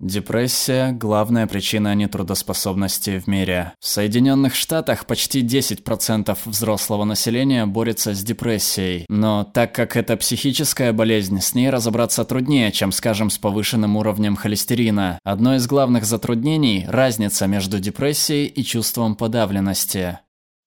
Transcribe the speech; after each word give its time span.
Депрессия– 0.00 0.92
главная 0.92 1.48
причина 1.48 1.92
нетрудоспособности 1.96 3.18
в 3.18 3.26
мире. 3.26 3.72
В 3.80 3.88
Соединенных 3.88 4.54
Штатах 4.54 5.06
почти 5.06 5.42
10% 5.42 6.38
взрослого 6.44 7.02
населения 7.02 7.66
борется 7.66 8.14
с 8.14 8.22
депрессией. 8.22 9.06
Но 9.08 9.42
так 9.42 9.74
как 9.74 9.96
это 9.96 10.16
психическая 10.16 10.92
болезнь, 10.92 11.40
с 11.40 11.52
ней 11.52 11.68
разобраться 11.68 12.24
труднее, 12.24 12.70
чем, 12.70 12.92
скажем, 12.92 13.28
с 13.28 13.38
повышенным 13.38 13.96
уровнем 13.96 14.36
холестерина. 14.36 15.18
Одно 15.24 15.56
из 15.56 15.66
главных 15.66 16.04
затруднений– 16.04 16.86
разница 16.88 17.48
между 17.48 17.80
депрессией 17.80 18.46
и 18.46 18.62
чувством 18.62 19.16
подавленности. 19.16 20.20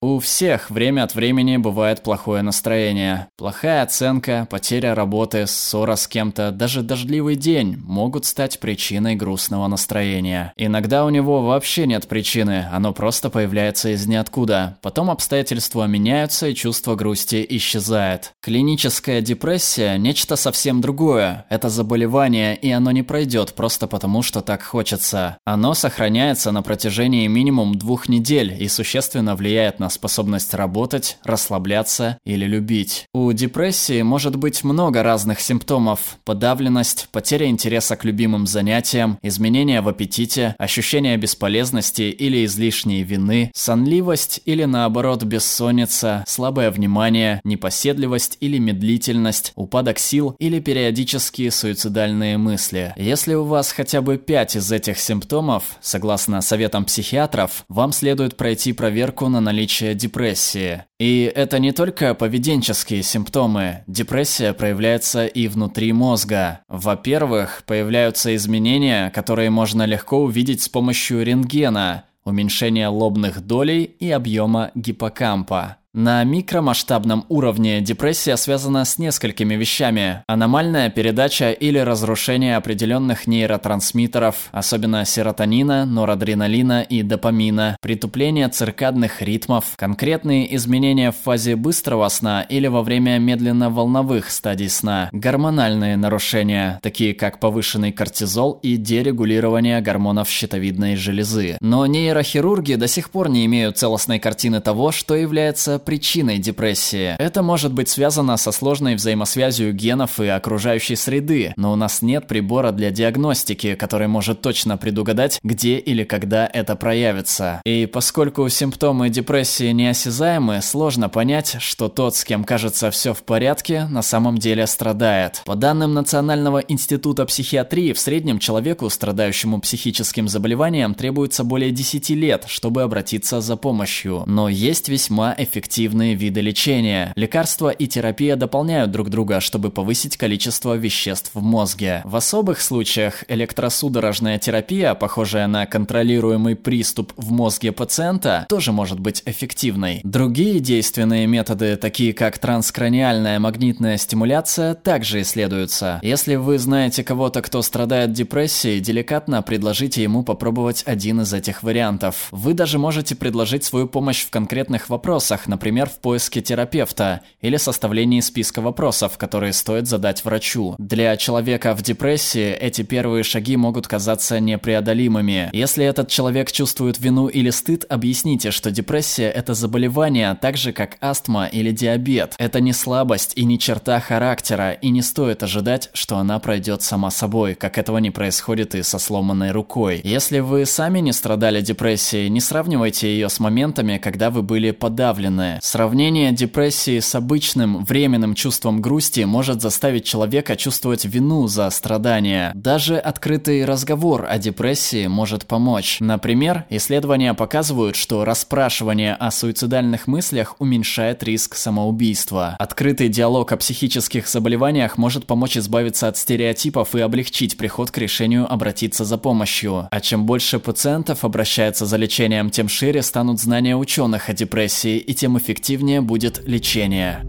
У 0.04 0.18
всех 0.18 0.72
время 0.72 1.04
от 1.04 1.14
времени 1.14 1.58
бывает 1.58 2.02
плохое 2.02 2.42
настроение. 2.42 3.28
Плохая 3.38 3.84
оценка, 3.84 4.48
потеря 4.50 4.96
работы, 4.96 5.46
ссора 5.46 5.96
с 5.96 6.08
кем-то, 6.08 6.50
даже 6.50 6.82
дождливый 6.82 7.36
день 7.36 7.78
могут 7.86 8.26
стать 8.26 8.60
причиной 8.60 9.14
грустного 9.14 9.68
настроения. 9.68 10.54
Иногда 10.58 11.06
у 11.06 11.12
него 11.12 11.44
вообще 11.44 11.86
нет 11.86 12.08
причины, 12.08 12.68
оно 12.72 12.94
просто 12.94 13.30
появляется 13.30 13.90
из 13.90 14.08
ниоткуда. 14.08 14.80
Потом 14.82 15.12
обстоятельства 15.12 15.86
меняются 15.86 16.48
и 16.48 16.56
чувство 16.56 16.96
грусти 16.96 17.46
исчезает. 17.48 18.34
Клиническая 18.42 19.22
депрессия– 19.22 19.98
нечто 20.00 20.36
совсем 20.36 20.82
другое. 20.82 21.46
Это 21.50 21.70
заболевание, 21.70 22.58
и 22.58 22.72
оно 22.72 22.90
не 22.90 23.04
пройдет 23.04 23.54
просто 23.54 23.86
потому, 23.86 24.24
что 24.24 24.42
так 24.42 24.64
хочется. 24.64 25.38
Оно 25.46 25.76
сохраняется 25.76 26.52
на 26.52 26.64
протяжении 26.64 27.28
минимум 27.28 27.76
двух 27.76 28.10
недель 28.10 28.58
и 28.60 28.68
существенно 28.68 29.36
влияет 29.36 29.78
на 29.80 29.91
способность 29.92 30.54
работать, 30.54 31.18
расслабляться 31.24 32.18
или 32.26 32.46
любить. 32.46 33.06
У 33.14 33.32
депрессии 33.32 34.02
может 34.02 34.36
быть 34.36 34.64
много 34.64 35.04
разных 35.04 35.40
симптомов. 35.40 36.18
Подавленность, 36.24 37.10
потеря 37.12 37.48
интереса 37.48 37.96
к 37.96 38.06
любимым 38.06 38.48
занятиям, 38.48 39.18
изменения 39.22 39.82
в 39.82 39.90
аппетите, 39.90 40.56
ощущение 40.58 41.18
бесполезности 41.18 42.04
или 42.04 42.46
излишней 42.46 43.04
вины, 43.04 43.52
сонливость 43.54 44.42
или 44.46 44.64
наоборот 44.64 45.24
бессонница, 45.24 46.24
слабое 46.28 46.72
внимание, 46.72 47.42
непоседливость 47.44 48.38
или 48.40 48.58
медлительность, 48.58 49.52
упадок 49.56 50.00
сил 50.00 50.36
или 50.40 50.60
периодические 50.60 51.52
суицидальные 51.52 52.38
мысли. 52.38 52.94
Если 52.96 53.34
у 53.34 53.44
вас 53.44 53.72
хотя 53.72 54.02
бы 54.02 54.18
пять 54.18 54.56
из 54.56 54.72
этих 54.72 55.00
симптомов, 55.00 55.64
согласно 55.82 56.42
советам 56.42 56.86
психиатров, 56.86 57.66
вам 57.68 57.92
следует 57.92 58.38
пройти 58.38 58.74
проверку 58.74 59.28
на 59.28 59.42
наличие 59.42 59.81
наличие 59.82 59.96
депрессии. 59.96 60.84
И 61.00 61.32
это 61.34 61.60
не 61.60 61.72
только 61.72 62.14
поведенческие 62.14 63.04
симптомы. 63.04 63.84
Депрессия 63.88 64.54
проявляется 64.54 65.26
и 65.26 65.48
внутри 65.48 65.94
мозга. 65.94 66.60
Во-первых, 66.68 67.64
появляются 67.66 68.36
изменения, 68.36 69.10
которые 69.12 69.50
можно 69.50 69.86
легко 69.86 70.20
увидеть 70.20 70.62
с 70.62 70.70
помощью 70.70 71.24
рентгена, 71.24 72.06
уменьшение 72.24 72.88
лобных 72.88 73.42
долей 73.42 73.84
и 73.84 74.12
объема 74.12 74.72
гиппокампа. 74.76 75.78
На 75.94 76.24
микромасштабном 76.24 77.26
уровне 77.28 77.82
депрессия 77.82 78.38
связана 78.38 78.86
с 78.86 78.98
несколькими 78.98 79.56
вещами. 79.56 80.24
Аномальная 80.26 80.90
передача 80.90 81.52
или 81.52 81.80
разрушение 81.80 82.56
определенных 82.56 83.28
нейротрансмиттеров, 83.28 84.48
особенно 84.54 85.04
серотонина, 85.04 85.86
норадреналина 85.86 86.82
и 86.84 87.04
допамина, 87.04 87.76
притупление 87.82 88.48
циркадных 88.48 89.22
ритмов, 89.22 89.74
конкретные 89.76 90.56
изменения 90.56 91.12
в 91.12 91.18
фазе 91.18 91.58
быстрого 91.58 92.08
сна 92.08 92.42
или 92.44 92.68
во 92.68 92.84
время 92.84 93.20
медленно-волновых 93.20 94.30
стадий 94.30 94.70
сна, 94.70 95.10
гормональные 95.12 95.98
нарушения, 95.98 96.80
такие 96.82 97.14
как 97.14 97.42
повышенный 97.42 97.92
кортизол 97.92 98.58
и 98.64 98.78
дерегулирование 98.78 99.82
гормонов 99.82 100.30
щитовидной 100.30 100.96
железы. 100.96 101.58
Но 101.60 101.86
нейрохирурги 101.86 102.76
до 102.76 102.88
сих 102.88 103.10
пор 103.10 103.28
не 103.28 103.46
имеют 103.46 103.78
целостной 103.78 104.20
картины 104.20 104.62
того, 104.62 104.94
что 104.94 105.16
является 105.16 105.81
причиной 105.84 106.38
депрессии. 106.38 107.16
Это 107.18 107.42
может 107.42 107.74
быть 107.74 107.90
связано 107.90 108.38
со 108.38 108.52
сложной 108.52 108.96
взаимосвязью 108.96 109.74
генов 109.74 110.20
и 110.20 110.28
окружающей 110.28 110.96
среды, 110.96 111.54
но 111.58 111.74
у 111.74 111.76
нас 111.76 112.02
нет 112.02 112.28
прибора 112.28 112.72
для 112.72 112.92
диагностики, 112.92 113.76
который 113.76 114.08
может 114.08 114.42
точно 114.42 114.78
предугадать, 114.78 115.40
где 115.44 115.78
или 115.78 116.04
когда 116.04 116.50
это 116.52 116.76
проявится. 116.76 117.62
И 117.66 117.86
поскольку 117.86 118.48
симптомы 118.50 119.10
депрессии 119.10 119.72
неосязаемы, 119.72 120.62
сложно 120.62 121.10
понять, 121.10 121.58
что 121.60 121.90
тот, 121.90 122.16
с 122.16 122.24
кем 122.24 122.44
кажется 122.44 122.92
все 122.92 123.14
в 123.14 123.24
порядке, 123.24 123.86
на 123.86 124.02
самом 124.02 124.38
деле 124.38 124.68
страдает. 124.68 125.42
По 125.46 125.56
данным 125.56 125.94
Национального 125.94 126.60
института 126.60 127.26
психиатрии, 127.26 127.94
в 127.94 128.00
среднем 128.00 128.40
человеку, 128.40 128.90
страдающему 128.90 129.60
психическим 129.60 130.28
заболеванием, 130.28 130.94
требуется 130.94 131.44
более 131.44 131.72
10 131.72 132.10
лет, 132.12 132.46
чтобы 132.48 132.84
обратиться 132.84 133.42
за 133.42 133.56
помощью. 133.56 134.24
Но 134.26 134.50
есть 134.50 134.90
весьма 134.90 135.34
эффективные 135.38 135.71
эффективные 135.72 136.16
виды 136.16 136.42
лечения. 136.42 137.14
Лекарства 137.16 137.70
и 137.70 137.88
терапия 137.88 138.36
дополняют 138.36 138.92
друг 138.92 139.10
друга, 139.10 139.40
чтобы 139.40 139.72
повысить 139.72 140.18
количество 140.18 140.76
веществ 140.76 141.32
в 141.34 141.42
мозге. 141.42 142.02
В 142.04 142.18
особых 142.18 142.60
случаях 142.60 143.24
электросудорожная 143.30 144.38
терапия, 144.38 144.94
похожая 144.96 145.48
на 145.48 145.66
контролируемый 145.66 146.58
приступ 146.58 147.14
в 147.16 147.32
мозге 147.32 147.72
пациента, 147.72 148.46
тоже 148.50 148.74
может 148.74 149.00
быть 149.00 149.24
эффективной. 149.26 150.02
Другие 150.04 150.60
действенные 150.60 151.26
методы, 151.26 151.78
такие 151.78 152.14
как 152.14 152.38
транскраниальная 152.38 153.40
магнитная 153.40 153.96
стимуляция, 153.96 154.74
также 154.76 155.22
исследуются. 155.22 156.00
Если 156.04 156.36
вы 156.36 156.60
знаете 156.60 157.02
кого-то, 157.02 157.42
кто 157.42 157.62
страдает 157.62 158.12
депрессией, 158.12 158.82
деликатно 158.82 159.42
предложите 159.42 160.04
ему 160.04 160.24
попробовать 160.24 160.84
один 160.86 161.22
из 161.22 161.34
этих 161.34 161.64
вариантов. 161.64 162.28
Вы 162.32 162.54
даже 162.54 162.78
можете 162.78 163.16
предложить 163.16 163.64
свою 163.64 163.88
помощь 163.88 164.26
в 164.26 164.30
конкретных 164.32 164.90
вопросах, 164.90 165.48
например, 165.48 165.61
в 165.62 166.00
поиске 166.00 166.42
терапевта 166.42 167.22
или 167.42 167.58
составлении 167.58 168.20
списка 168.20 168.62
вопросов, 168.62 169.18
которые 169.18 169.54
стоит 169.54 169.88
задать 169.88 170.26
врачу. 170.26 170.76
Для 170.80 171.16
человека 171.18 171.76
в 171.76 171.84
депрессии 171.84 172.52
эти 172.52 172.82
первые 172.82 173.24
шаги 173.24 173.56
могут 173.58 173.88
казаться 173.88 174.40
непреодолимыми. 174.40 175.50
Если 175.54 175.86
этот 175.86 176.10
человек 176.10 176.52
чувствует 176.52 177.00
вину 177.00 177.28
или 177.28 177.52
стыд, 177.52 177.86
объясните, 177.90 178.50
что 178.50 178.72
депрессия– 178.72 179.30
это 179.36 179.54
заболевание, 179.54 180.36
так 180.42 180.58
же 180.58 180.72
как 180.72 180.98
астма 181.00 181.46
или 181.46 181.72
диабет. 181.72 182.34
Это 182.40 182.60
не 182.60 182.74
слабость 182.74 183.34
и 183.36 183.46
не 183.46 183.60
черта 183.60 184.00
характера, 184.00 184.72
и 184.72 184.90
не 184.90 185.04
стоит 185.04 185.44
ожидать, 185.44 185.92
что 185.94 186.18
она 186.18 186.40
пройдет 186.40 186.82
сама 186.82 187.12
собой, 187.12 187.54
как 187.54 187.78
этого 187.78 188.00
не 188.00 188.10
происходит 188.10 188.74
и 188.74 188.82
со 188.82 188.98
сломанной 188.98 189.52
рукой. 189.52 190.02
Если 190.04 190.40
вы 190.40 190.66
сами 190.66 191.00
не 191.00 191.14
страдали 191.14 191.62
депрессией, 191.62 192.30
не 192.30 192.42
сравнивайте 192.42 193.08
ее 193.08 193.30
с 193.30 193.40
моментами, 193.40 194.00
когда 194.00 194.32
вы 194.32 194.42
были 194.42 194.72
подавлены 194.72 195.51
подобное. 195.52 195.60
Сравнение 195.62 196.32
депрессии 196.32 197.00
с 197.00 197.16
обычным 197.16 197.84
временным 197.84 198.36
чувством 198.36 198.82
грусти 198.82 199.22
может 199.22 199.62
заставить 199.62 200.06
человека 200.06 200.56
чувствовать 200.56 201.06
вину 201.06 201.48
за 201.48 201.70
страдания. 201.70 202.52
Даже 202.56 202.98
открытый 202.98 203.66
разговор 203.66 204.26
о 204.30 204.38
депрессии 204.38 205.08
может 205.08 205.46
помочь. 205.46 205.98
Например, 206.00 206.66
исследования 206.70 207.34
показывают, 207.34 207.96
что 207.96 208.26
расспрашивание 208.26 209.16
о 209.16 209.32
суицидальных 209.32 210.08
мыслях 210.08 210.56
уменьшает 210.60 211.24
риск 211.24 211.56
самоубийства. 211.56 212.56
Открытый 212.60 213.10
диалог 213.10 213.52
о 213.52 213.58
психических 213.58 214.28
заболеваниях 214.28 214.98
может 214.98 215.26
помочь 215.26 215.58
избавиться 215.58 216.08
от 216.08 216.18
стереотипов 216.18 216.96
и 216.96 217.00
облегчить 217.00 217.58
приход 217.58 217.92
к 217.92 217.98
решению 217.98 218.52
обратиться 218.52 219.06
за 219.06 219.18
помощью. 219.18 219.88
А 219.92 220.00
чем 220.00 220.26
больше 220.26 220.60
пациентов 220.60 221.24
обращается 221.24 221.86
за 221.86 221.98
лечением, 221.98 222.50
тем 222.50 222.70
шире 222.70 223.02
станут 223.02 223.40
знания 223.40 223.76
ученых 223.76 224.30
о 224.30 224.34
депрессии 224.34 224.98
и 224.98 225.14
тем 225.14 225.38
эффективнее 225.42 226.02
будет 226.02 226.48
лечение. 226.48 227.26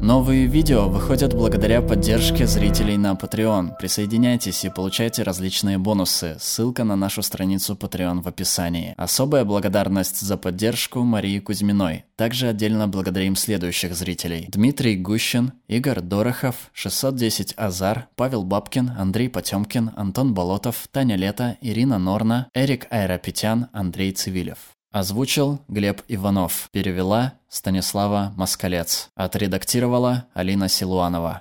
Новые 0.00 0.46
видео 0.46 0.88
выходят 0.88 1.32
благодаря 1.34 1.80
поддержке 1.80 2.46
зрителей 2.46 2.96
на 2.96 3.12
Patreon. 3.12 3.76
Присоединяйтесь 3.78 4.64
и 4.64 4.70
получайте 4.70 5.22
различные 5.22 5.78
бонусы. 5.78 6.36
Ссылка 6.40 6.82
на 6.82 6.96
нашу 6.96 7.22
страницу 7.22 7.74
Patreon 7.74 8.22
в 8.22 8.26
описании. 8.26 8.94
Особая 8.96 9.44
благодарность 9.44 10.20
за 10.20 10.36
поддержку 10.36 11.00
Марии 11.02 11.38
Кузьминой. 11.38 12.04
Также 12.16 12.48
отдельно 12.48 12.88
благодарим 12.88 13.36
следующих 13.36 13.94
зрителей. 13.94 14.46
Дмитрий 14.48 14.96
Гущин, 14.96 15.52
Игорь 15.68 16.00
Дорохов, 16.00 16.70
610 16.72 17.54
Азар, 17.56 18.08
Павел 18.16 18.42
Бабкин, 18.42 18.92
Андрей 18.98 19.28
Потемкин, 19.28 19.92
Антон 19.94 20.34
Болотов, 20.34 20.88
Таня 20.90 21.16
Лето, 21.16 21.58
Ирина 21.60 21.98
Норна, 21.98 22.48
Эрик 22.54 22.88
Айрапетян, 22.90 23.68
Андрей 23.72 24.10
Цивилев. 24.10 24.58
Озвучил 24.92 25.60
Глеб 25.68 26.02
Иванов. 26.08 26.68
Перевела 26.70 27.34
Станислава 27.52 28.32
Москалец. 28.36 29.10
Отредактировала 29.14 30.24
Алина 30.32 30.68
Силуанова. 30.68 31.40